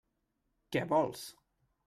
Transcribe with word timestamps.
Què 0.75 0.83
vols? 0.95 1.23